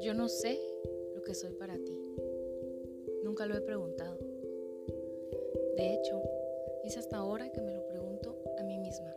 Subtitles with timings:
[0.00, 0.58] Yo no sé
[1.14, 1.96] lo que soy para ti.
[3.22, 4.18] Nunca lo he preguntado.
[5.76, 6.20] De hecho,
[6.82, 9.14] es hasta ahora que me lo pregunto a mí misma.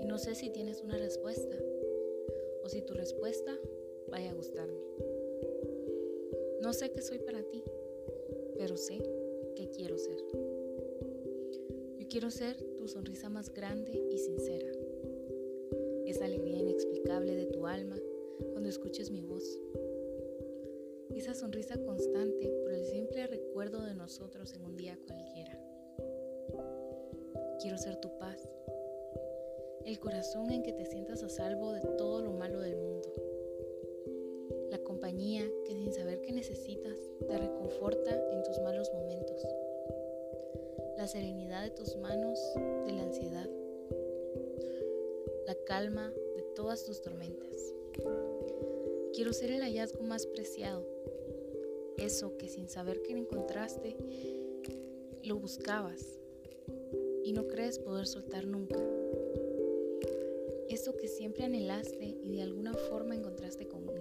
[0.00, 1.56] Y no sé si tienes una respuesta
[2.62, 3.58] o si tu respuesta
[4.08, 4.80] vaya a gustarme.
[6.62, 7.62] No sé qué soy para ti,
[8.56, 8.98] pero sé
[9.54, 10.18] que quiero ser.
[12.10, 14.72] Quiero ser tu sonrisa más grande y sincera.
[16.06, 17.96] Esa alegría inexplicable de tu alma
[18.52, 19.60] cuando escuches mi voz.
[21.14, 25.60] Esa sonrisa constante por el simple recuerdo de nosotros en un día cualquiera.
[27.60, 28.48] Quiero ser tu paz,
[29.84, 31.82] el corazón en que te sientas a salvo de
[41.08, 42.38] Serenidad de tus manos
[42.84, 43.48] de la ansiedad.
[45.46, 47.74] La calma de todas tus tormentas.
[49.14, 50.86] Quiero ser el hallazgo más preciado,
[51.96, 53.96] eso que sin saber que encontraste,
[55.22, 56.20] lo buscabas
[57.24, 58.78] y no crees poder soltar nunca.
[60.68, 63.97] Eso que siempre anhelaste y de alguna forma encontraste conmigo.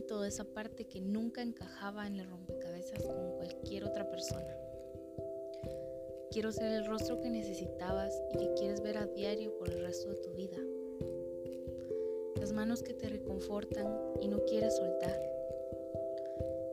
[0.00, 4.56] De esa parte que nunca encajaba en el rompecabezas con cualquier otra persona.
[6.30, 10.08] Quiero ser el rostro que necesitabas y que quieres ver a diario por el resto
[10.08, 10.56] de tu vida.
[12.36, 15.20] Las manos que te reconfortan y no quieres soltar,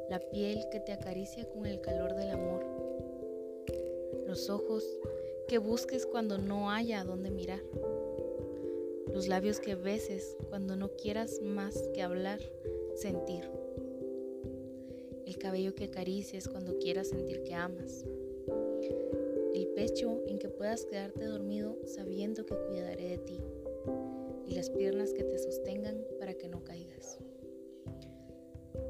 [0.09, 2.63] la piel que te acaricia con el calor del amor,
[4.25, 4.85] los ojos
[5.49, 7.61] que busques cuando no haya a dónde mirar,
[9.13, 12.39] los labios que beses cuando no quieras más que hablar,
[12.97, 13.47] sentir,
[15.27, 18.03] el cabello que acaricies cuando quieras sentir que amas,
[19.53, 23.39] el pecho en que puedas quedarte dormido sabiendo que cuidaré de ti
[24.47, 27.19] y las piernas que te sostengan para que no caigas.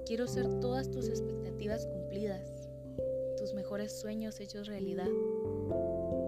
[0.05, 2.69] Quiero ser todas tus expectativas cumplidas,
[3.37, 5.09] tus mejores sueños hechos realidad.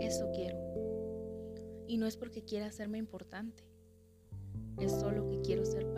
[0.02, 0.58] Eso quiero.
[1.88, 3.64] Y no es porque quiera hacerme importante,
[4.80, 5.89] es solo que quiero ser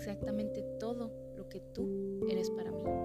[0.00, 2.99] exactamente todo lo que tú eres para mí.